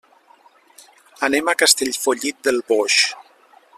[1.27, 2.97] Anem a Castellfollit del Boix.